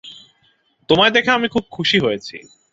[0.89, 2.37] তোমায় দেখে আমি খুব খুশি হয়েছি।